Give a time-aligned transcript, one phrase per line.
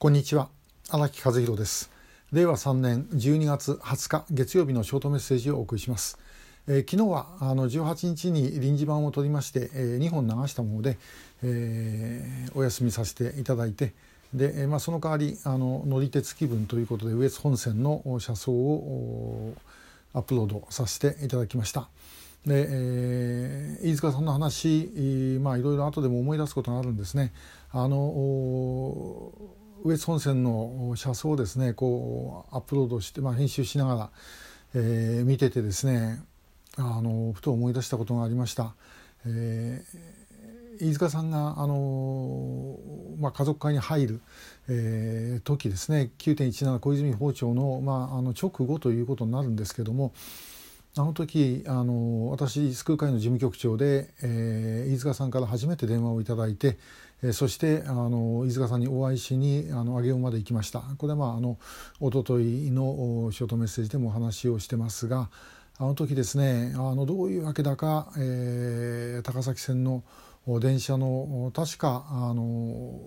[0.00, 0.48] こんにちは
[0.88, 1.90] 荒木和弘です
[2.32, 6.18] 令和3年12月20日月曜日のショートメッセージをお送りします、
[6.66, 10.96] えー、昨日はあの18日に臨時版を取りまして、えー、2本流したもので、
[11.42, 13.92] えー、お休みさせていただいて
[14.32, 19.54] で、えまあ、その代わりあの乗り鉄気分ということで羽越本線の車窓を
[20.14, 21.90] アップロードさせていただきました。
[22.46, 27.34] で、えー、飯塚さんの話、まあ、いろいろ後でも思い出すことがあるんですね。
[27.70, 29.30] あの
[29.84, 34.10] 羽越本線の車窓をですねこうアップロードして、まあ、編集しながら、
[34.74, 36.22] えー、見ててですね
[36.76, 38.74] あのふと思い出したことがありました。
[39.26, 42.78] えー、飯塚さんがあの、
[43.18, 44.20] まあ、家族会に入る、
[44.68, 50.12] えー、時ですね9.17小泉包丁の,、まあ、あの直後ということになるんですけども
[50.96, 56.78] あの時あの私救う会の事務局長で、えー、飯塚さんから初めて電話をいただいて、
[57.22, 60.80] えそしてあの飯塚さんにお会いしにあの上尾まで行きました。
[60.98, 61.58] これはまああの
[62.00, 65.30] 一昨日のショートメッセージでもお話をしてますが
[65.78, 70.02] あの時ですねあのどういうわけだか、えー、高崎線の
[70.60, 73.00] 電車の確かあの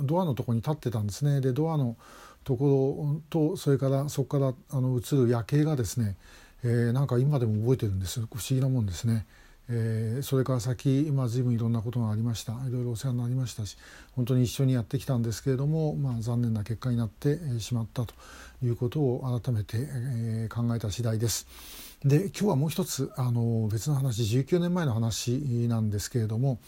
[0.00, 1.40] ドアのとこに立ってたんですね。
[1.40, 1.96] でドアの
[2.44, 6.16] ところとそれからそこからあの映る夜景がですね、
[6.64, 9.26] えー、なんか今でも覚えてるんです不思議なもんですね。
[9.70, 13.76] えー、それから先今随分いろんなことがありましたいろいろお世話になりましたし
[14.16, 18.14] 本当に一緒にやってきたんですけれども、まあ、残念な結果になってしまったと
[18.62, 21.46] いうことを改めて、えー、考えた次第です。
[22.02, 25.32] で今日はもう一つあの別の話19年前の話
[25.68, 26.60] なんですけれども、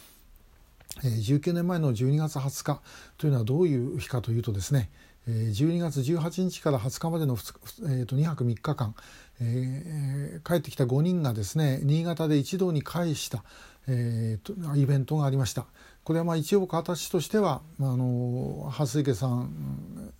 [0.99, 2.81] 19年前の12月20日
[3.17, 4.89] というのはどういう日かというとですね
[5.27, 8.95] 12月18日から20日までの 2,、えー、2泊3日間、
[9.39, 13.43] えー、帰ってきた5人がですね新潟で一堂に会した、
[13.87, 15.65] えー、イベントがありました。
[16.03, 20.13] これはまあ一応形としてはあの蓮池さん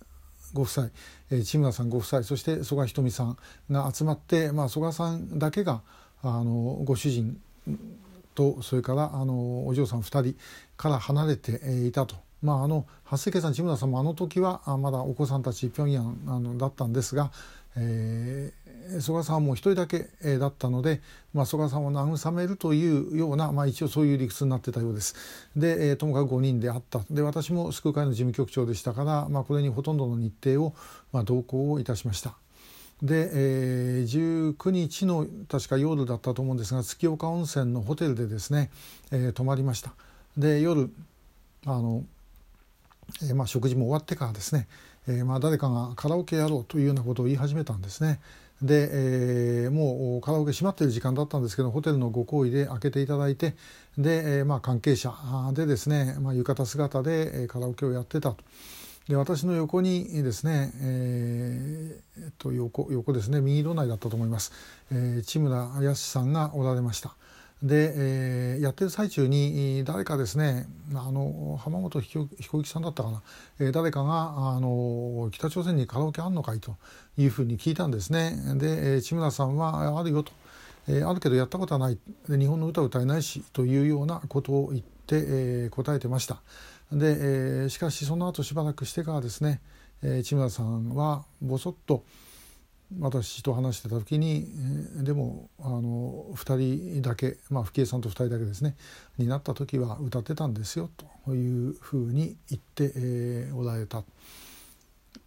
[0.52, 0.90] ご夫妻、
[1.30, 3.36] えー、千村さんご夫妻そして曽我ひとみさん
[3.70, 5.82] が集まって、まあ、曽我さんだけが
[6.22, 7.40] あのご主人
[8.34, 10.36] とそれからあのお嬢さん2人
[10.76, 17.30] から離れていたとまあ、あの蓮池さん千村さんもあの時はまだお子さんたち平壌あのだったんですが、
[17.76, 21.00] えー、曽我さんはもう一人だけ、えー、だったので、
[21.32, 25.14] まあ、曽我さんを慰めるというような、まあ、一応そういう理屈になってたようです。
[25.56, 30.74] で、えー、ともかく5人であったで私も救う会の事務局長でしたから、まあ、これにほとんどの日程を、
[31.12, 32.34] まあ、同行をいたしました。
[33.02, 38.70] で、えー、19日の確か夜だったと思うんですが月岡温泉のホテルでですね、
[39.10, 39.92] えー、泊まりました。
[40.36, 40.90] で夜
[41.66, 42.04] あの
[43.28, 44.68] え、まあ、食事も終わってからですね、
[45.08, 48.20] え、まあ、誰かがカラオケやろうというようなことを言い始めたんですね。
[48.62, 53.56] で、えー、もうカラオケ閉まってる時間だったんですけどホテルのご好意で開けていただいて
[53.98, 55.12] で、えー、まあ、関係者
[55.52, 58.36] でですね、まあ、浴衣姿でカラオケをやってたと。
[59.08, 64.52] で私の横にですね、えー、と横横ですね右隣だったと思います、
[64.92, 67.16] えー、千村康さんがおられました。
[67.62, 73.22] で、えー、やってる最中に誰かですねあの浜本彦之さんだったかな、
[73.60, 76.76] えー、誰かがあの北朝鮮にカラオケあんのかいと
[77.16, 78.36] いうふうに聞いたんですね。
[78.56, 80.32] で、えー、千村さんはあるよと、
[80.88, 81.98] えー、あるけどやったことはない。
[82.28, 86.42] で日本の歌歌えないしというようなことを言って、えー、答えてました。
[86.90, 89.60] で、えー、しかしその後しばらくしてからですね、
[90.02, 92.02] えー、千村さんはぼそっと
[93.00, 94.46] 「私と話してた時に、
[94.96, 96.56] えー、でもあの2
[96.96, 98.76] 人だけ、まあ、吹江さんと2人だけですね
[99.18, 100.90] になった時は歌ってたんですよ
[101.24, 104.04] というふうに言って、えー、おられた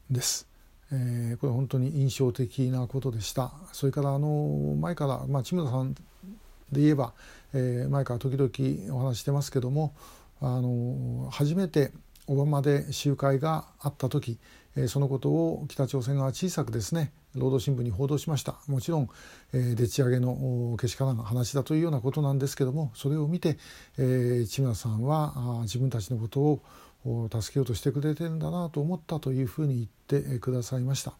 [0.09, 0.47] です。
[0.91, 3.51] えー、これ本当に印象的なことでした。
[3.73, 7.13] それからあの前から、まあ、千村さんで言えば、
[7.53, 9.95] えー、前から時々お話してますけども
[10.41, 11.91] あの初めて
[12.27, 14.39] 小浜で集会があった時、
[14.75, 19.09] えそのことを北朝鮮が小さくですね労働新聞に報道しましたもちろん、
[19.53, 23.57] えー、でち上げのけしからん話だというようなことなんですけどもそれを見て、
[23.97, 29.83] えー、千村さんはあ自分たちのことを助けようとしてくれてるんだなと思ったというふうに言
[30.19, 31.13] ってくださいました。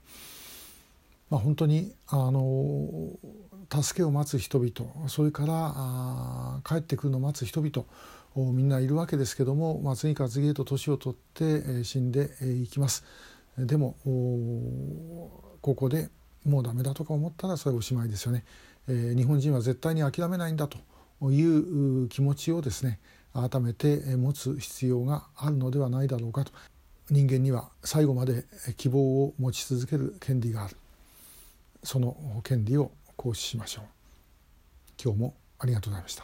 [1.30, 3.10] まあ、本当にあの
[3.72, 7.86] 助けを待つ人々それからあ帰ってくるのを待つ人々
[8.54, 12.32] みんないるわけですけども、まあ、次から次へと年を取って、えー、死んで
[12.62, 13.04] いきます。
[13.58, 13.96] でも
[15.66, 16.10] ここで
[16.46, 18.46] もうダメだとか思ったらそれおしまいですよね、
[18.88, 20.78] えー、日本人は絶対に諦めないんだと
[21.32, 23.00] いう気持ちをですね
[23.34, 26.52] 改めて持つ必要があるのではないだろうかと。
[27.10, 28.46] 人間には最後まで
[28.78, 30.78] 希望を持ち続ける権利がある。
[31.84, 33.86] その権利を行使しましょう。
[35.04, 36.24] 今日もありがとうございました。